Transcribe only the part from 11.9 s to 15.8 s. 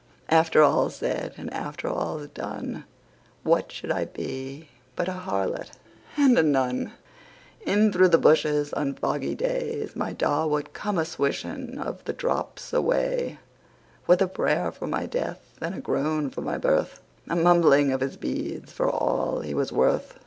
the drops away, With a prayer for my death and a